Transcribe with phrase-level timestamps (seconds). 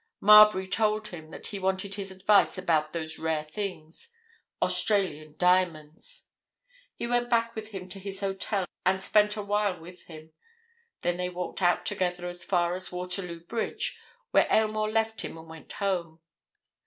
[0.19, 4.07] Marbury told him that he wanted his advice about those rare things,
[4.59, 6.23] Australian diamonds.
[6.95, 10.33] He went back with him to his hotel and spent a while with him;
[11.01, 13.99] then they walked out together as far as Waterloo Bridge,
[14.31, 16.19] where Aylmore left him and went home.